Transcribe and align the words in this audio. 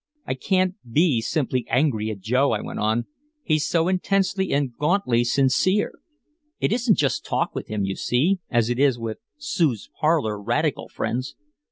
"I 0.25 0.33
can't 0.33 0.77
be 0.91 1.21
simply 1.21 1.67
angry 1.69 2.09
at 2.09 2.21
Joe," 2.21 2.53
I 2.53 2.61
went 2.61 2.79
on. 2.79 3.05
"He's 3.43 3.67
so 3.67 3.87
intensely 3.87 4.51
and 4.51 4.75
gauntly 4.75 5.23
sincere. 5.23 5.99
It 6.59 6.73
isn't 6.73 6.97
just 6.97 7.23
talk 7.23 7.53
with 7.53 7.67
him, 7.67 7.85
you 7.85 7.95
see, 7.95 8.39
as 8.49 8.71
it 8.71 8.79
is 8.79 8.97
with 8.97 9.19
Sue's 9.37 9.91
parlor 9.99 10.41
radical 10.41 10.89
friends. 10.89 11.35